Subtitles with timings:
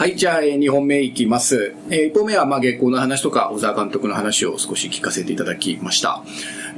[0.00, 1.74] はい、じゃあ、えー、2本目いきます。
[1.90, 6.22] えー、1本目は、まあ、月光の話とか、小沢監督の話を少し聞かせていただきました。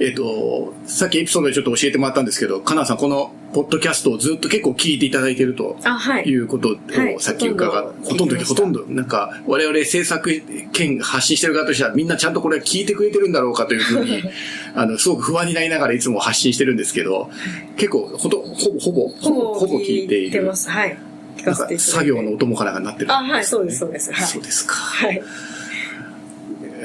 [0.01, 5.79] えっ、と、さっきエピソードでちょっと教えてもらったんですけど、かなさん、この、ポッドキャストをずっと結構聞いていただいていると。
[5.85, 6.25] あ、はい。
[6.25, 10.43] いうことをはいさっき伺う、ほとんど、ほとんど、なんか、我々制作
[10.73, 14.21] 兼発信してる側としては、みんなちゃんとこれ聞いてくれてるんだろうかというふうに、
[14.75, 17.31] あの、すごく不安になりながらいつも発信してるんですけど、
[17.77, 20.43] 結構、ほと、ほぼ、ほぼ、ほぼほぼ聞いている。
[20.43, 20.69] ます。
[20.69, 21.12] はい。
[21.37, 21.79] 聞なんかかせていただいて。
[21.79, 24.13] 作業のお供かなんかになってる、あ、はい、そうです、そうです。
[24.13, 24.27] はい。
[24.27, 24.75] そうですか。
[24.75, 25.23] はい。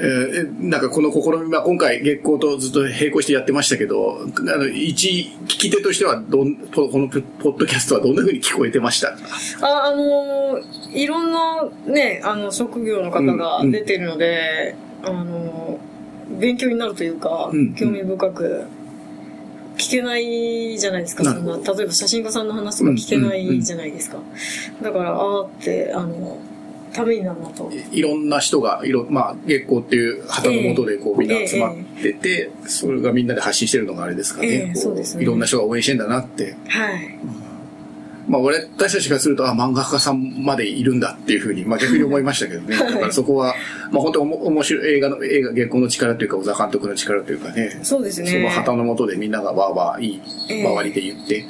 [0.00, 7.18] ーなんかこの試みは今回月光とずっと並行してやってましたけど、あの、一聞き手としてはどん、このポ
[7.50, 9.08] ッドキャストはどんな風に聞こえてました？
[9.08, 9.16] か
[9.62, 18.64] あ、あのーいろんなね、あの、職業の方が出てるので、あのー勉強になるというか、うん興味深く
[19.78, 21.24] 聞けないじゃないですか。
[21.24, 24.18] そんな例えば写真家さんの話とか聞けないじゃないですか。
[24.82, 26.38] だから、あーって、あの、
[26.92, 27.70] ためになるなと。
[27.92, 34.48] いろんな人が、いろ、まあ、月光っていう旗の下でこうみんな集まってて、それがみんなで発信してるのがあれですかね。
[34.48, 36.56] ええこそうですねいろんな人が応援してんだなって。
[36.66, 37.18] はい。
[38.28, 42.76] まあ、俺たちからすると、あ、漫画家さんまでいるんだっていうふうに、まあ逆に思いましたけどね。
[42.78, 43.54] だからそこは、
[43.90, 47.80] まあ本当おも面白い映画の、映画、月光の力というか、小沢監督の力というかね。
[47.82, 51.44] そうですねその旗の下でみんながわーわーいいええ周りで言って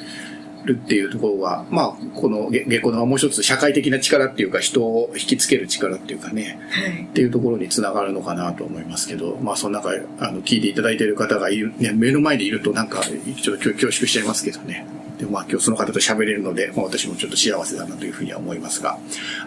[0.69, 6.59] るっていうところが、まあ、この月月光のもう一つ社会的な力っていうか、人を引きつける力っていうかね。
[6.69, 7.03] はい。
[7.03, 14.85] っていうところにつながるのかなと思いますけど、まあその中、あの、聞いていただいている方がいる、ね、目の前にいるとなんか、ちょっと恐縮しちゃいますけどね。
[15.19, 18.97] でもまあ今日その方と喋れるので、まあ私もちょっと幸せだなというふうには思いますが。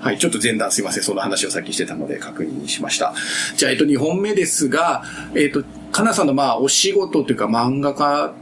[0.00, 1.03] はい、ちょっと前段すいません。
[1.03, 3.15] その話をさっきしてたので確認しました。
[3.56, 5.03] じゃあ、えっと、2本目ですが、
[5.34, 8.34] えっと、かなさんのまあお仕事というか漫画家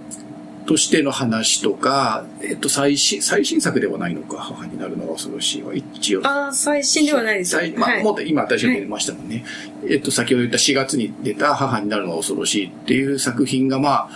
[0.70, 6.20] としての話とか、えっと、最新、最新作ではないのか、母になるのが恐ろしいは、一応。
[6.22, 7.60] あー最新ではないですよ。
[7.62, 9.44] 最まあ、はいもっと今私が出ましたもんね。
[9.88, 14.10] えっと、先ほど言った4月に出た母になるのが恐ろしいっていう作品が、まあ、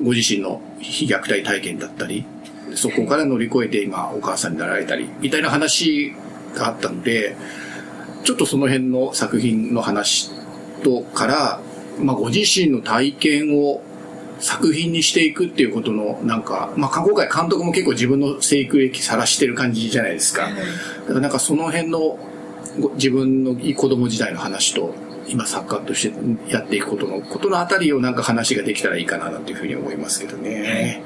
[0.00, 2.24] ご自身の非虐待体験だったり、
[2.76, 6.14] そこから乗り越えて今お母さんになられたり、みたいな話
[6.54, 7.34] があったので、
[8.22, 10.30] ちょっとその辺の作品の話
[10.84, 11.60] とから、
[11.98, 13.82] まあ、ご自身の体験を
[14.42, 20.48] 作品にしていくっていうことの、なんか、まあ、今回監督も結構自分の生育歴さらしてる感じじゃないですか。
[20.48, 22.18] だからなんかその辺の
[22.80, 24.94] ご自分の子供時代の話と、
[25.28, 31.04] 今作家としてやっていくことの、ことのあたりをなんか話ができたらいいかななんていうふうに思いますけどね。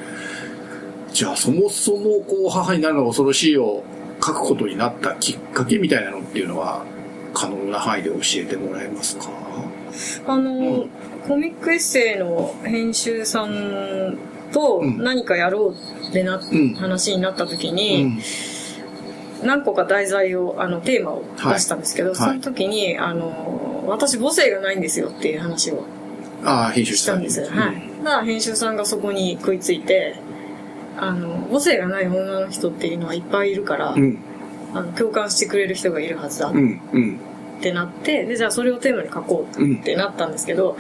[1.13, 3.85] じゃあそもそもこう母になるのが恐ろしいを
[4.25, 6.85] 書くことになったきっかけみたいなのっていうのは
[7.35, 9.29] 可能な範囲で教えてもらえますか？
[10.27, 10.55] あの、う
[10.87, 10.91] ん
[11.27, 14.17] コミックエッセイの編集さん
[14.53, 18.21] とうん何かやろうってな、ん話になった時うに、ん。
[19.43, 25.85] 何個か題材を、あの、テーマを出したんですけど、はいその時に、あの、私母性がないんですよっていう話を
[26.45, 27.45] ああ、編集したたんです。
[27.45, 27.91] はい。
[28.05, 30.17] だから編集さんがそこに食いついて、
[30.97, 34.19] あの、母性がない女の人っていうのはいっぱいいるから、うん。
[34.75, 36.81] あの共感してくれる人がいるはずだうん。
[36.93, 37.21] うん。
[37.59, 40.77] ってなって、で、じゃあそれをテーマに書こうってなったんですけど、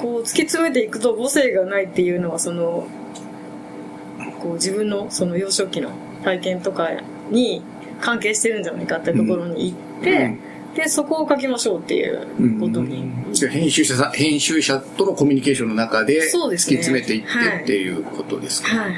[0.00, 2.88] こう突き詰めていくと母性がないっていうのはその、
[4.40, 5.90] こう自分のその幼少期の
[6.24, 6.88] 体験とか
[7.30, 7.62] に
[8.00, 10.36] 関係してるんじゃないかってところに行って、
[10.74, 13.10] で、そこを書きましょうっていうことに。
[13.32, 18.94] じゃあ編集者さん、編集者とのコミュニケーションの中で突き詰めていってはいっていうことですか、はい。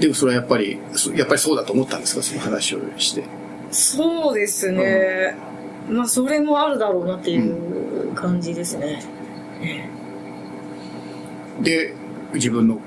[0.00, 2.22] でもそれはやっぱり、そやっぱりそうだと思ったんですか？
[2.22, 3.22] その話をして。
[3.70, 5.36] そうですね。
[5.88, 9.02] まあ、それもあるだろうなっていう感じですね。
[11.60, 11.94] で、
[12.34, 12.80] 自分の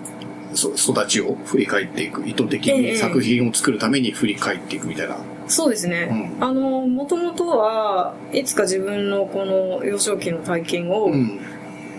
[0.54, 2.28] そ育ちを振り返っていく。
[2.28, 5.18] 意図的ええに作品を作るために振り返っていくみたいな。
[5.48, 6.36] そうですね。
[6.40, 11.40] うんあの、もともとはいつか自分のこの幼少期の体験を、うん。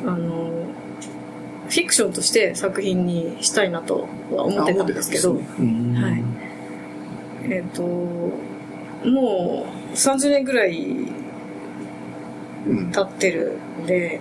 [0.06, 0.48] あの、
[1.68, 5.42] フィクションとして作品にしたいなとは思ってたんですけど、はい
[7.50, 10.86] えっ、と、もう30年ぐらい
[12.66, 12.92] うん。
[12.92, 14.20] 経ってるんで、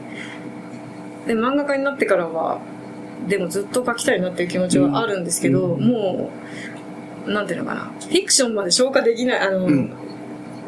[1.28, 2.60] で、漫画家になってからは、
[3.28, 5.88] でもずっと描きたいなっていう気持ちはあるんですけど、うん。
[5.88, 6.32] も
[7.26, 9.92] う、なんていうのかな、フィクションまで消化できない、あの、うん。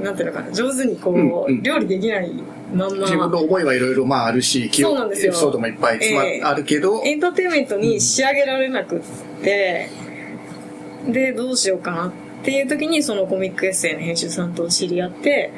[0.01, 1.63] なんていうのかな、上手にこう、うんうん。
[1.63, 2.31] 料理できない
[2.73, 5.31] まんま、自分の思いはいろいろまああるし、そうなんですよ。
[5.31, 6.41] エピソードもいっぱいええ。
[6.43, 9.01] あるけど、エンターテインメントに仕上げられなくっ
[9.41, 9.89] て、
[11.07, 15.51] で、どうしようかなっていう時にそのコミックエッセイの編集さんと知り合って、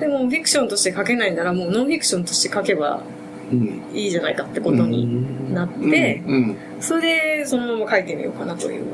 [0.00, 3.02] でもフィクションとして書けないならもうノンフィクションとして書けば
[3.52, 3.82] うん。
[3.94, 6.22] いいじゃないかってことになって、
[6.80, 8.84] それでそのまま書いてみようかなという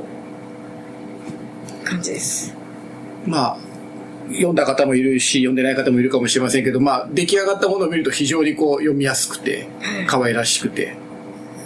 [1.85, 2.55] 感じです。
[3.27, 3.59] まあ、
[4.29, 9.69] 読んだ方もいるし、読んでない方もいるかもしれませんけど、まあ、出来上がったものを見ると非常にこう読みやすくて、
[10.07, 10.97] 可愛らしくて、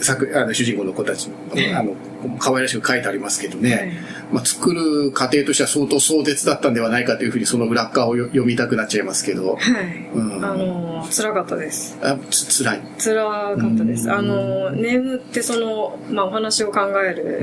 [0.00, 1.30] 作あの主人公の子たち、
[1.74, 1.94] あの、
[2.38, 3.92] 可愛らしく書いてありますけどね、はい、
[4.32, 9.56] まあ、作る過程としては相当壮絶だったんではないかというふうにその裏側を読みたくなっちゃいますけど。
[9.56, 10.08] はい。
[10.14, 11.98] うん、あの、辛かったです。
[12.02, 12.80] あつ辛い。
[12.98, 14.10] 辛かったです。
[14.10, 17.40] あの、眠ってその、まあ、お話を考える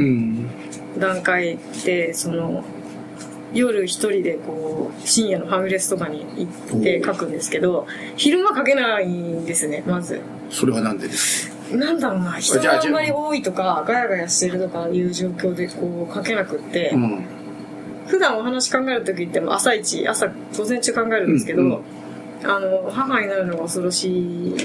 [0.98, 2.64] 段階で、その、
[3.54, 10.22] 夜一人でこう深夜のファミレスとかに行って書くんですけど昼間書けないんですねまず。
[10.50, 17.26] それはなんでですなんだろうな人があんまり多いとかガヤガヤしてるとかいう状況でこう書けなくって、うん、
[18.08, 21.82] 普段お話考える時っても朝一朝午前中考えるんですけど、うんうん、
[22.44, 24.56] あの母になるのが恐ろしいに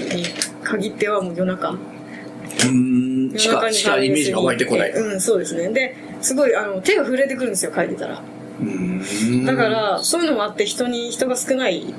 [0.63, 1.69] 限ってはもう夜中。
[1.71, 4.91] うん夜中にしかイメージが湧いてこない。
[4.91, 5.69] うんそうですね。
[5.69, 8.21] ですごいあの手が震えてくるんですよ書いてたら。
[9.45, 11.93] だからそういうのもあって人に人が少ない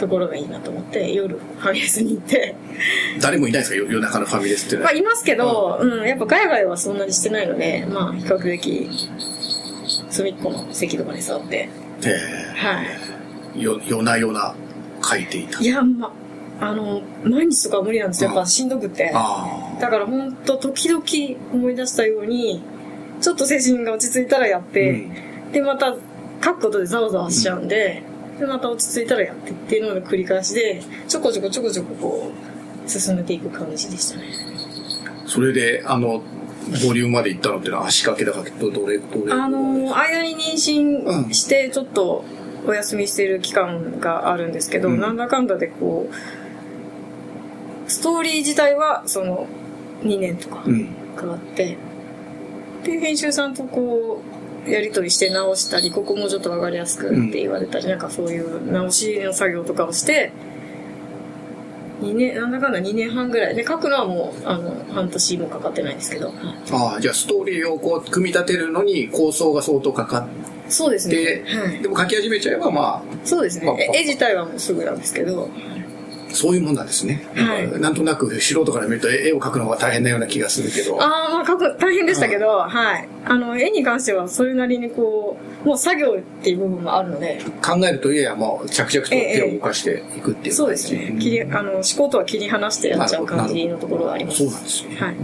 [0.00, 2.56] ところがいいなと思って夜ファミレスに行って。
[3.20, 3.76] 誰もいないですか？
[3.76, 8.88] 夜中のファミレスってまあいますけど、うん、やっぱガヤガヤはそんなにしてないのでまあ比較的
[10.08, 11.68] 隅っこの席とかに座って。
[12.56, 12.82] は
[13.54, 13.62] い。
[13.62, 14.54] よ夜な夜な
[15.02, 15.60] 書いていた。
[15.60, 16.12] いやま
[16.60, 18.30] あの毎日とか無理なんですよ。
[18.30, 19.12] やっぱしんどくて。
[19.12, 21.02] だから本当時々
[21.52, 22.62] 思い出したように
[23.20, 25.94] ちょっと精神が落ち着いたらやって、うん、でまた
[26.42, 28.09] 書くことでざわざわしちゃうんで、うん
[28.40, 32.32] でまた落ち着いたらやってっていうのの繰り返しでちょこちょこちょこちょここ
[32.86, 34.24] う進めていく感じでしたね。
[35.26, 36.22] それであの
[36.84, 39.32] ボリュームまで行ったのってのは足掛けだかどれどれ？
[39.32, 42.24] あの間に妊娠してちょっと
[42.66, 49.46] お休みしてる期間があるんですけど、うん、なんだかんだでこうストーリー自体はその
[50.02, 51.76] 2年とか変わって、
[52.78, 60.32] うん、で編集さんとこうやり取りして直したりここもちょっと分かりやすくって言われたり、うん、なんかそういう直しの作業とかをして
[62.00, 63.54] 2年なんだかんだ2年半ぐらい。
[63.54, 66.32] で書くのはもうあの半年もかかってないんですけど、
[66.72, 73.90] ああじゃあストーリーをこう組み立てるのに構想が相当かかってそうですね、はい、でも書き始めちゃえばまあそうですね。
[73.94, 75.50] 絵自体はもうすぐなんですけど
[76.32, 77.26] そういうもんなんですね。
[77.34, 81.00] はい、なんとなく素人から見ると絵を描くのが大変なような気がするけど。
[81.02, 83.08] ああ、まあ描く、大変でしたけど、はい。
[83.24, 87.40] あの、絵に関してはそれなりにこう、もう作業っていう部分もあるので。
[87.62, 91.16] 考えるといえばもう着々と手を動かしていくっていう、そうですね。
[91.18, 94.38] 切り、あの、思考とは切り離してやっちゃう感じのところがあります。
[94.38, 94.96] そうなんですね。
[94.96, 95.16] はい。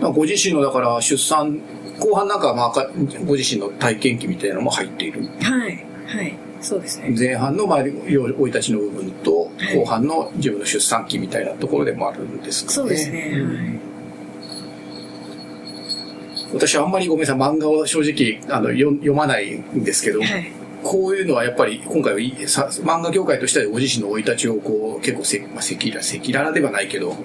[0.00, 1.60] ご自身のだから出産
[1.98, 2.90] 後半なんかまあ
[3.26, 5.22] ご自身の体験記みたいなのも入っている？
[5.40, 7.14] はいはいそうですね。
[7.18, 12.74] 前半のまあ生い立ちの部分と、後半の自分の出産期みたいなところでもあるんですかね。
[12.74, 13.20] そうですね。
[13.20, 13.80] はい
[16.50, 20.50] 私はあんまりごめんなさい、漫画を正直あの読まないんですけど、はい、
[20.82, 27.20] こういうのはやっぱり今回は漫画業界としてはご自身の生い立ちをこう結構せ、まあ、赤裸々赤裸々ではないけど、フ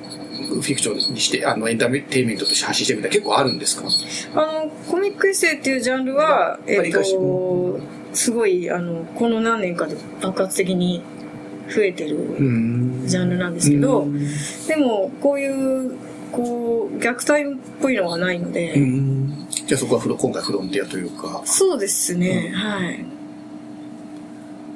[0.59, 3.87] ィクションにして、あのエンターテインメントとして発信してみたら結構あるんですか？
[4.41, 6.99] あの、コミックエッセイっていうジャンルは、えっと、
[8.13, 11.03] すごいあのこの何年かで爆発的に
[11.69, 12.17] 増えてる
[13.05, 14.07] ジャンルなんですけど
[14.67, 15.97] でもこういう
[16.31, 18.75] こう虐待っぽいのはないので
[19.65, 21.41] じゃあそこはフロ今回フロンティアというか。
[21.45, 23.05] そうですね、うん、はい。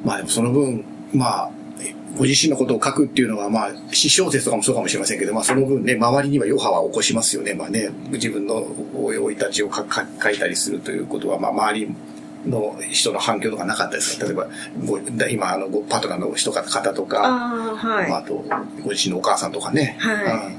[0.05, 1.51] まあでもその分まあ
[2.17, 7.53] ご自身のことを書くっていうのは、まあ、私小説とかもそうかもしれませんけど、まあ、その分ね、周りには余波は起こしますよね。
[7.53, 11.95] まあね、自分の生い立ちを書書いたりするということは、まあ、周り
[12.49, 14.25] の人の反響とかなかったですか？
[14.25, 14.47] 例えば、
[14.85, 14.99] ご
[15.29, 18.43] 今、あの、ごパートナーの人か方とか、あ,、はいあ、と、
[18.83, 19.95] ご自身のお母さんとかね。
[19.99, 20.55] はい。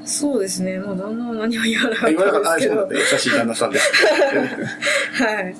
[0.00, 0.78] うん、そうですね。
[0.78, 2.42] もう旦那は何も言わなかった言わなかっ
[2.88, 3.90] た優しい旦那さんです。
[5.22, 5.54] はい。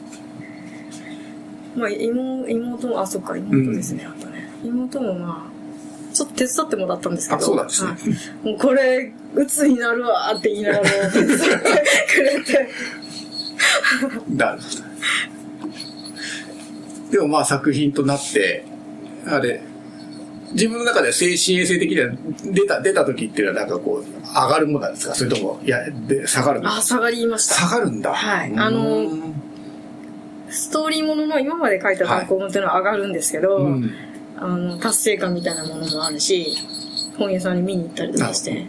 [1.77, 4.51] まあ、妹、妹も、あ、そっか、妹ですね、うん、あとね。
[4.65, 7.41] 妹もまあ、ちょっと手伝ってもらったんですけど。
[7.41, 7.91] あ、そうなんですね。
[7.91, 11.47] はい、もうこれ、鬱になるわって言いながら手伝って
[12.15, 12.69] くれて。
[14.31, 14.89] なるほど。
[17.11, 18.65] でもまあ作品となって、
[19.27, 19.63] あれ、
[20.53, 22.11] 自分の中では精神衛生的には
[22.45, 25.15] 出た、出た時っていうのはなんかこう、上がるものなんですか？
[25.15, 27.55] それとも、いや、で、下がるあ、下がりました。
[27.55, 28.15] 下がるんだ。
[28.15, 28.53] はい。
[28.57, 29.35] あの、
[30.49, 33.65] ストーリーものの今まで書いた単行本っていうのは上がるんですけど、はい。
[33.65, 33.93] うん、
[34.39, 36.57] あの、達成感みたいなものもあるし、
[37.19, 38.65] 本屋さんに見に行ったりとかして、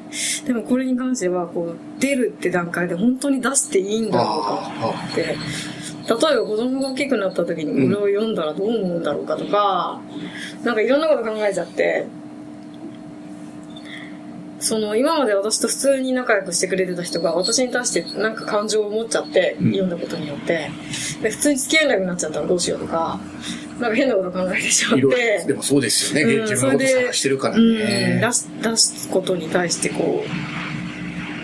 [0.45, 4.71] でもこれに関しては、こう、出るって段階で本当に出していいんだろうか
[5.11, 5.37] って、
[6.09, 10.01] 例えば子供が大きくなった時にこれを読んだらどう思うんだろうかとか、
[10.59, 12.07] うん、なんかいろんなこと考えちゃって、
[14.59, 19.71] その今まで私と普通に仲良くしてくれてた人が私に対してなんか感情を持っちゃって、うん。
[19.71, 20.69] 読んだことによって。
[21.21, 23.19] で普通に付き合えなくなっちゃったらどうしようとか
[23.79, 25.01] なんか変なこと考えてしまって。
[25.01, 25.11] ろ
[25.47, 28.33] でもそうですよね、うん自分のこと探してるからうん、ね出。
[28.33, 30.23] す出すことに対してこ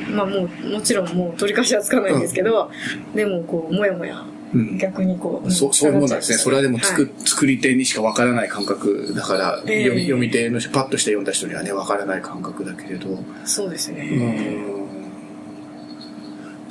[0.09, 2.69] うまあもうもちろんもう取り返しはつかないんですけど、
[3.13, 4.34] でもこうもやもやうん
[4.77, 6.37] 逆にこう、そうそういうもんなんですね。
[6.37, 13.17] それはでも作,、はい作り手にしかわからない感覚だから、ええ読み読み手の人、パッとして読んだ人にはね、わからない感覚だけれど。
[13.43, 14.19] そうですね、うん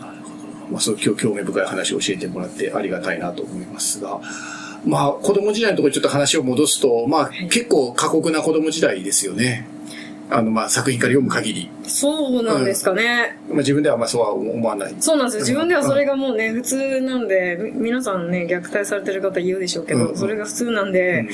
[0.01, 0.29] なるほ
[0.67, 0.73] ど。
[0.73, 4.21] まあ、そう今日興味深い話を教えてもらってありがたいなと思いますが。
[4.87, 9.67] まあ、子供時代のところにちょっと話を戻すと、まあ、い結構過酷な子供時代ですよね。
[10.31, 11.71] あの、まあ、作品から読む限り。
[11.87, 14.95] そうなんですかね、まあ、自分ではまあ、そうは思わない。
[15.01, 15.41] そうなんですよ。
[15.41, 21.29] 自分ではそれがもうね、普通なんで、み皆さんね、虐待されてる方言うでしょうけど、うんそれが普通なんで、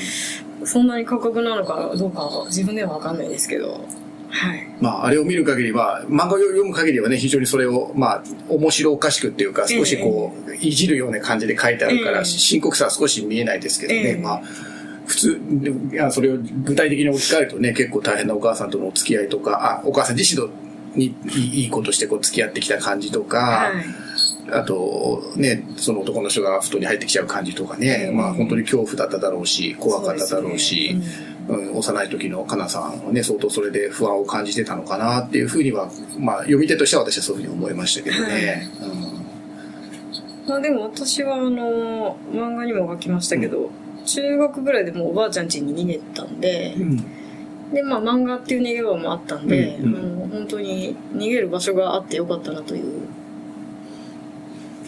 [0.63, 3.85] そんなに過酷なのかどうかは自分ではわかんないですけど、
[4.31, 4.67] はい。
[4.79, 12.25] まあ、あれを見る限りは、漫画を読む限りはね、非常にそれを、まあ、面白おかしくっていうか、少しこう、いじるような感じで書いてあるから、ええ。
[12.25, 14.15] 深刻さは少し見えないですけどね、ええ。
[14.17, 14.41] まあ、
[15.05, 15.41] 普通、
[15.91, 20.49] いや、それを具体的に置き換えるとね、結構大変なお母さんとのお付き合いとか、あ、お母さん自身と
[20.95, 23.85] にいい子としてこう付き合ってきた感じとか、はい。
[24.51, 28.17] あと、ね、その男の人が布団に入ってきちゃう感じとかね、うん。
[28.17, 30.95] まあ本当に恐怖だっただろうし、怖かっただろうし、
[31.47, 35.89] そうん幼い時のかなさんはね、相当それで不安を感じてたのかなっていうふうには、
[36.19, 38.69] まあ読み手としては私はそういうふうに思いましたけどね。
[40.47, 43.71] まあでも私はあの、漫画にも書きましたけど、
[44.05, 46.97] 中学ぐらいでもうおばあちゃん家に逃げたんで、うん。
[47.73, 50.29] で、まあ漫画っていう逃げ場もあったんで、うんうん。
[50.29, 53.07] 本当に逃げる場所があってよかったなという。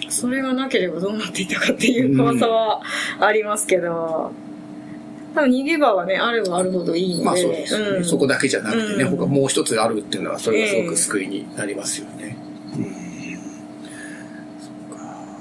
[0.10, 2.82] それがなければどうなっていたかっていう怖さは
[3.20, 4.32] ありますけど、
[5.34, 8.05] 多分逃げ場はね、あればあるほどいいので、まあそうですよね、うん。
[8.05, 9.17] そこだけじゃなくてね、うん。
[9.17, 12.38] 他もう一つあるっていうのは、それがすごく救いになりますよね。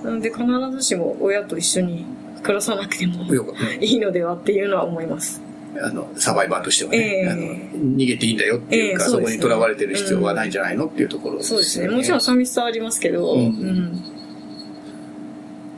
[0.03, 2.05] なので必ずしも親と一緒に
[2.43, 3.25] 暮らさなくても
[3.81, 5.41] いいのではっていうのは思います。
[5.81, 7.29] あの、サバイバーとしてはね、ええ。
[7.29, 7.43] あの
[7.97, 9.37] 逃げていいんだよっていうか、そこええそうですね。
[9.37, 11.89] にとらわれてる必要はないんじゃないのっていうところですよそうですね。
[11.89, 13.41] もちろん寂しさはありますけど、うん。
[13.41, 13.45] う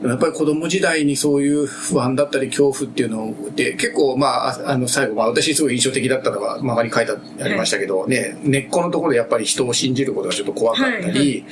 [0.05, 0.09] ん。
[0.09, 11.43] やっぱり子供時代にそういう不安だったり恐怖っていうので、結構まあ、ああの最後、まあ私すごい印象的だったのは、周りに書いてありましたけど、ね、根っこのところでやっぱり人を信じることがちょっと怖かったり、はいい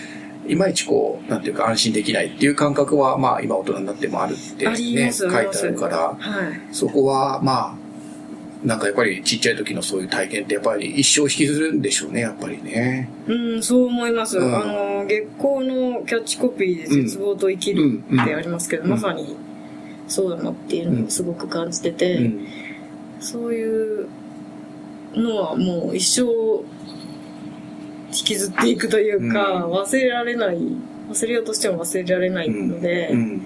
[0.56, 6.18] まいちこう、なんていうか安心できないっていう感覚は、まあ今大人になってもあるってね、書いてあるから、はい。
[6.72, 7.84] そこはまあ、
[8.66, 13.10] なんかやっぱりちっちゃい時のそういう体験ってやっぱり一生引きずるんでしょうね、やっぱりね。
[13.28, 14.38] うん、そう思います。
[14.38, 19.36] うんあの、月光のキャッチコピーで絶望と生きるってありますけど、うんまさに
[20.08, 22.48] そうだなっていうのをすごく感じてて、うん。
[23.20, 24.08] そういう
[25.14, 26.64] のはもう一生
[28.14, 29.74] 引きずっていくというか、うん。
[29.74, 30.58] 忘れられない、
[31.10, 33.42] 忘れようとしても忘れられないので、うん。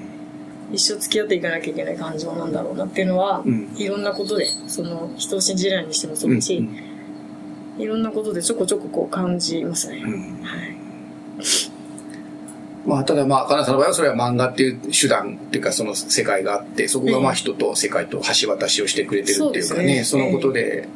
[0.71, 3.73] 一生付き合っていかなきゃいけない感情なんだろうなっていうのは、うん。
[3.77, 7.81] いろんなことで、その人を信じないにしてもそうだし、うん。
[7.81, 10.03] いろんなことでちょこちょここう感じますね。
[10.05, 10.43] うん。
[10.43, 10.77] はい。
[12.87, 20.05] まあ、ただまあ、かなさんの場合はそれは漫画っていう手段っていうかその世界があって、そこがまあええ人と世界と橋渡しをしてくれてるっていうかね。
[20.05, 20.87] そのことで、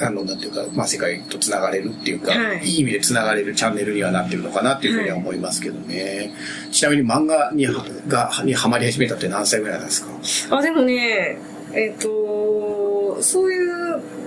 [0.00, 2.64] あの、なんていうか、まあ世界と繋がれるっていうか、はい。
[2.64, 6.32] い、い意味で繋がれるチャンネルにはなってるのかなっていうふうには思いますけどね。
[6.70, 10.04] ちなみに漫画にはがにハマり始めたって何歳ぐらいなんです
[10.48, 10.56] か？
[10.58, 11.38] あ、でもね、
[11.72, 13.58] えっ、と、そうい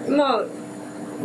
[0.07, 0.45] う、まあ、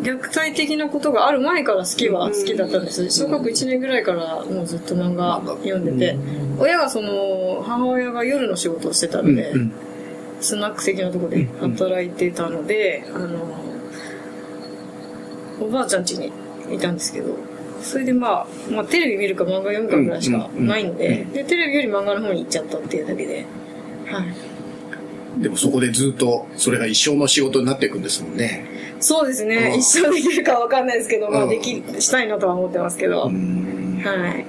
[0.02, 3.08] 虐待的なことがある前から好きは好きだったんです。
[3.10, 6.18] 小学1年ぐらいからもうずっと漫画読んでて、
[6.58, 9.72] 親がその、母親が夜の仕事をしてたので、うん
[10.40, 13.38] スナック的なところで働いてたので、あの、
[15.60, 16.32] おばあちゃん家に
[16.74, 17.36] いたんですけど、
[17.82, 23.46] それでまあ、まあテレビ見るか漫画読むかぐらいしかないので、で、テレビより漫画の方に行っちゃったっていうだけで、
[24.06, 25.42] はい。
[25.42, 28.66] でもそこでずっとそれが一生の仕事になっていくんですもんね。
[29.00, 34.00] そうですね、うん一生できるかわかんないですけど、まあうんでき、したいなとは思ってますけど、うん。
[34.02, 34.46] はい。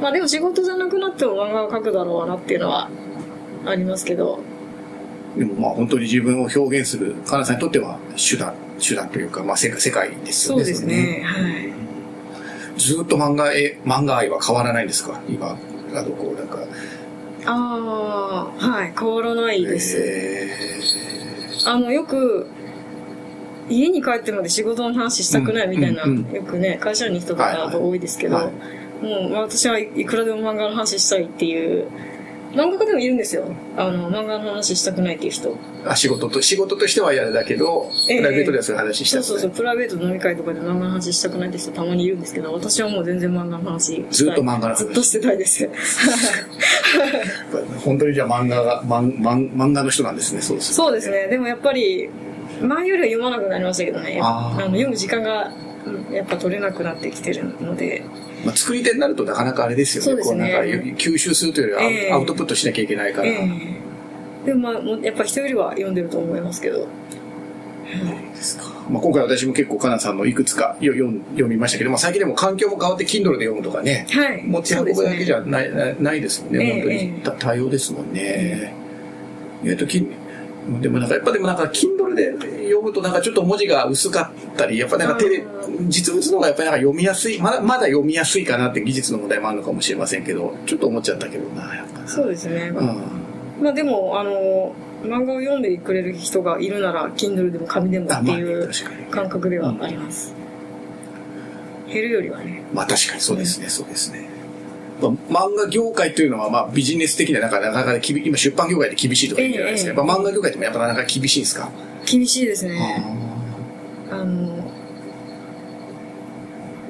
[0.00, 2.88] まあでも仕事じゃなくなっても漫画を描くだろうなっていうのは
[3.66, 4.40] ありますけど、
[5.36, 10.64] でもまあ本当に自分を表現する、かなさんにとっては手段、手段というか、まあ世界世界ですよね。
[10.64, 12.80] そうですね、はい。
[12.80, 15.20] ずっと漫画へ、漫画愛は変わらないんですか？
[15.28, 15.58] 今、
[15.94, 16.58] あの、こう、なんか。
[17.46, 19.96] ああ、はい、変わらないです。
[19.98, 20.48] え
[21.66, 22.46] あの、よく、
[23.68, 28.52] 家に帰ってまで仕事の話したくないみたいな、うんうんよくね、会社員の人とか多いですけど、はい
[29.02, 31.88] もう私はいくらでも漫画の話したいっていう
[32.54, 33.44] 漫画家でもいるんですよ。
[33.76, 35.56] あの、漫画の話したくないっていう人。
[35.86, 45.68] あ、仕事と、仕事としては嫌だけど、ええプライベートではそういう話したくないそうそうそう、プライベートの飲み会とかで漫画の話したくないって人たまにいるんですけど、私はもう全然漫画の話したいずっと漫画の話ずっとしてたいです。
[47.84, 50.74] 本当にじゃあ漫画が、漫漫漫画の人なんですね、そうです。
[50.74, 51.28] そうですね。
[51.28, 52.10] でもやっぱり、
[52.60, 54.20] 前よりは読まなくなりましたけどね。
[54.22, 55.71] あの読む時間が、うん
[56.12, 58.04] やっぱ取れなくなってきてるので。
[58.44, 60.04] まあ、作り手になるとなかなかあれですよね。
[60.04, 60.58] そうねこうなんか
[60.96, 63.28] 吸収するというよりはアウ,、ええアウトプットしなきゃいけないから。
[63.28, 63.48] え
[64.44, 66.88] えでもまあ、やっぱ人よりは読んでると思いますけど。
[68.88, 74.42] まあ、今回私も結構かなさんのいくつかよ読ん読みましたけど、まあ、最近でも環境も変わって Kindle で読むとかね、はい。
[74.44, 78.74] 持ち運ぶだけじゃない,、ないないですもんね、ええ本当にた多様ですもんね。
[79.62, 80.08] 意外とき
[80.80, 82.32] でもなんかやっぱでもなんか Kindle で
[82.64, 92.08] 読むとなんかちょっと文字が薄かったり、やっぱなんか手であ、実物の方がやっぱりなんか読みやすい、まだまだ読みやすいかなって技術の問題もあるのかもしれませんけど、ちょっと思っちゃったけどな、やっぱな。
[92.08, 92.72] そうですね。
[92.74, 93.22] うん
[93.62, 98.70] まあでも、あの、漫画を読んでくれる人がいるなら、Kindle でも紙でもっていう
[99.10, 100.34] 感覚ではあります。
[101.86, 102.62] 減るよりはね。
[102.72, 104.28] まあ確かにそうですね、そうですね。
[105.10, 109.90] まあ漫画業界というのはまあビジネス的ななんかなかなか厳今出版業界で厳しいとか言うじゃないですか。
[109.90, 111.70] ええやっぱ漫画業界ってもやっぱなかなか厳しいんですか、
[112.06, 113.04] 厳しいですね。
[114.10, 114.70] あの、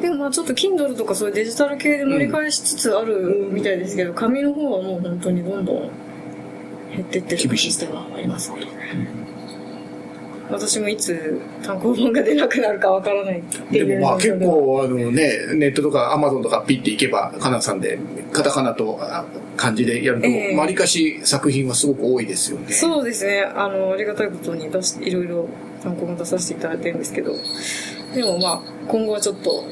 [0.00, 5.90] でもまあちょっと Kindle とかそういうデジタル系で盛り返しつつあるみたいですけど、紙の方はもう本当にどんどん
[6.90, 9.22] 減ってってる感じではありますね。
[10.52, 17.99] 私もいつ単行本が出なくなるかわからないっていうでもまあ結構あのね、ネットとかアマゾンとかピッていけば、かなさんで、
[18.32, 19.25] カタカナとあ
[19.56, 22.73] 漢字でやると、ええわりかし作品はすごく多いですよね。
[22.73, 23.42] そうですね。
[23.42, 25.49] あの、ありがたいことに出し、いろいろ
[25.82, 27.32] 単行本出させていただいてるんですけど、
[28.14, 29.64] でもまあ、今後はちょっと、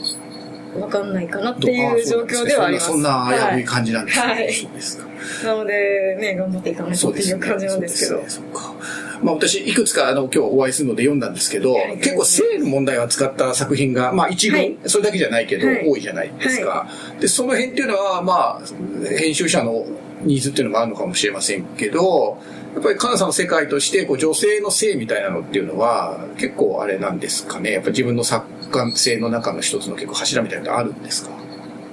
[0.78, 2.86] わかんないかなっていう状況ではあります。
[2.86, 4.26] そんな危うい感じなんですね。
[4.26, 5.06] はいそうですか。
[5.44, 8.18] なので、ね、頑張っていかないとっていう感じなんですけど。
[8.18, 8.74] そうですねそうか。
[9.22, 11.98] まあ私、いくつかあの今日お会いするので読んだんですけど、はい。
[11.98, 14.78] 結構性の問題を扱った作品が、まあ一軍、はい。
[14.86, 15.88] それだけじゃないけど、はい。
[15.88, 16.88] 多いじゃないですか。
[17.20, 19.86] で、その辺っていうのは、まあ、編集者の
[20.22, 22.38] ニーズっていうのもあるのかもしれませんけど、
[22.74, 27.72] やっぱりカナさんの世界として、こう女性の性みたいなのっていうのは、結構あれなんですかね。
[27.72, 31.30] やっぱ自分の作家性の中の一つの結構柱みたいなのあるんですか？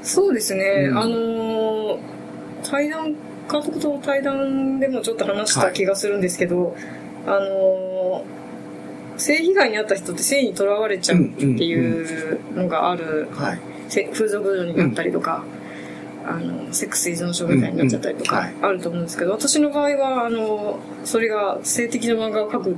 [0.04, 0.88] そうですね。
[0.92, 0.98] うん。
[0.98, 2.00] あのー
[2.64, 3.14] 対談、
[3.50, 6.76] 監督との対談でもちょっと話した気がするんですけど、
[7.28, 8.38] あのー
[9.18, 13.28] 性被害に遭った人って性にとらわれちゃうっていうのがある
[14.14, 15.44] 風俗嬢になったりとか、
[16.26, 22.78] あのセックス依存症みたいになっちゃったりとかあると思うんですけど、私の場合はあのそれが性的な漫画を描く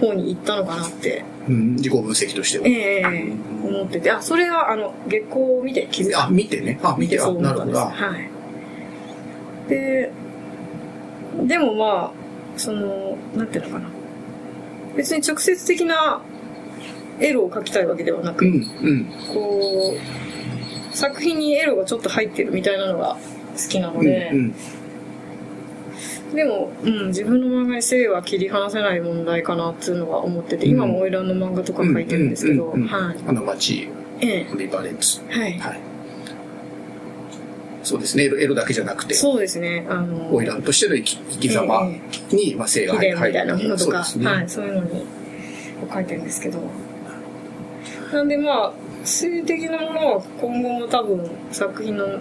[0.00, 2.66] 方に行ったのかなって、うん、自己分析としては。
[2.66, 3.32] ええ
[3.64, 6.78] 思っててあそれはあの月光を見て気づいあ、見てね。
[6.82, 7.78] あ、見て、あ、そうなるほど。
[7.78, 9.70] はい。
[9.70, 10.12] で
[11.44, 12.12] でもまあ
[12.56, 13.88] そのなんていうのかな
[14.96, 16.22] 別に直接的な
[17.20, 19.04] エロを描きたいわけではなく、うん、うん。
[19.32, 19.94] こ
[20.92, 23.16] う作品にエロがちょっと入ってるみたいなのが
[23.56, 24.54] 好きなので、うん、
[26.34, 33.16] でも、うん、自分の漫画に性は切り離せない問題かなっていうのは思ってて、今も花魁の漫画とか描いてるんですけど、うんうんうんはい。
[33.26, 33.88] あの街、
[34.20, 35.20] えリバレンツ。
[35.30, 35.58] え、はい。
[35.58, 35.80] はい。
[37.86, 38.24] そうですね。
[38.24, 43.16] エロだけじゃなくて、そうですね、あの、花魁としての生き生き様えに、まあ、性が秘入る。
[43.16, 43.98] 伝みたいなものとか。
[43.98, 45.06] はい、そういうのに、
[45.88, 46.58] を書いてるんですけど。
[48.12, 48.72] なんでまあ、
[49.04, 52.18] 性的なものは今後も多分作品の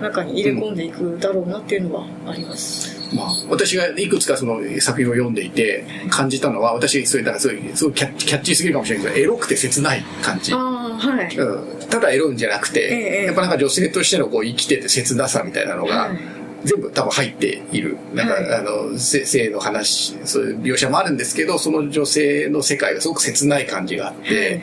[0.00, 3.14] 中に入れ込んでいくだろうなっていうのはあります。
[3.14, 10.52] まあ、私がいくつかその作品を読んでいて感じたのは、私、それだからすごい、すごいキャッキャッチーすぎるかもしれないけど、エロくて切ない感じ。
[10.52, 10.69] ああ、
[11.00, 11.36] はい。
[11.36, 16.18] うん、ただエロいんじゃなくて、ええやっぱなんか女性としてのこう生きてて切なさみたいなのが、はい
[16.62, 17.96] 全部多分入っている。
[18.12, 24.60] なんか、はいあの、せ性の話、そういう描写もあるんですけど、その女性の世界がすごく切ない感じがあって、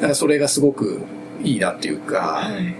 [0.00, 1.00] なんかそれがすごく
[1.42, 2.74] いいなっていうか、はい。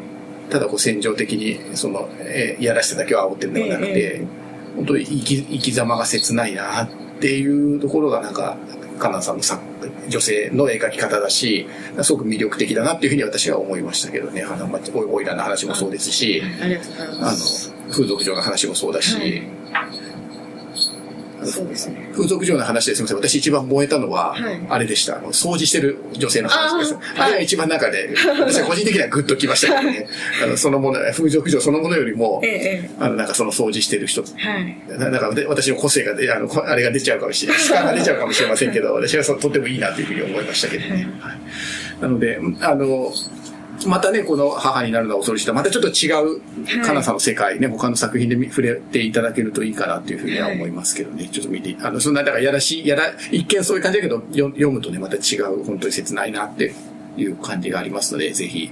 [0.51, 4.27] ただこう戦場的に、その、えーいやらしさだけを煽ってるのではなくて、ええ
[4.75, 6.89] 本当に生き生き様が切ないなっ
[7.21, 8.57] ていうところがなんか、
[8.99, 9.61] カナンさんの作
[10.09, 11.69] 女性の描き方だし、
[12.03, 16.43] すごく魅力的だなっていうふうに私は思いましたけどね、花町、おおいらの話もそうですし、
[17.21, 20.08] あの風俗嬢の話もそうだし、はい
[21.45, 22.11] そうですね。
[22.13, 23.17] 風俗嬢の話ですみません。
[23.19, 25.17] 私一番燃えたのは、はいあれでした。
[25.17, 26.99] あの掃除してる女性の話です。
[27.17, 30.09] あれが一番中で、私は個人的にはグッときましたけどね。
[30.43, 32.51] あの、そのもの、風俗嬢そのものよりもえ、え、
[32.85, 34.49] えあの、なんかその掃除してる人、え。
[34.49, 34.77] はい。
[34.99, 37.63] ななんかで私の個性がで、あの、こあれが出ちゃうかもしれない。
[37.63, 41.09] 力が出ちゃうかもしれませんけど、私はそうとってもいいなというふうに思いましたけどね。
[41.21, 41.39] はい。
[42.03, 43.13] なので、あの、
[43.87, 56.75] またね、この母になるのは恐ろしいと、またちょっと違う、かなさんの世界ね、他の作品で触れていただけるといいかなっていうふうには思いますけどね、はい、ちょっと見て、あの、そんな、だからやらしい、やら、一見そういう感じだけど、読むとね、また違う、本当に切ないなって
[57.17, 58.71] いう感じがありますので、ぜひ、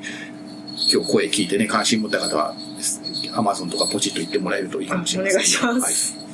[0.92, 2.54] 今日声聞いてね、関心持った方は、
[3.34, 5.68] アマゾンとかポチッと言ってもらえるといいかもしれないです、ね。
[5.68, 6.16] お願いします。
[6.18, 6.26] はい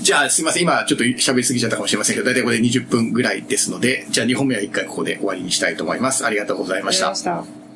[0.00, 0.62] じゃあすいません。
[0.62, 6.24] 今ちょっと喋りすぎちゃったかもしれませんけど、大体これで20分ぐらいですので、じゃあ2本目は1回ここで終わりにしたいと思います。
[6.24, 7.67] ありがとうございました。